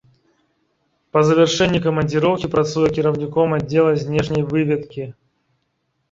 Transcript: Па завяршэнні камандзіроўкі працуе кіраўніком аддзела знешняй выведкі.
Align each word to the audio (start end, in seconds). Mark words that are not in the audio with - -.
Па 1.17 1.21
завяршэнні 1.29 1.81
камандзіроўкі 1.87 2.49
працуе 2.55 2.87
кіраўніком 2.95 3.53
аддзела 3.57 3.91
знешняй 4.05 4.43
выведкі. 4.55 5.05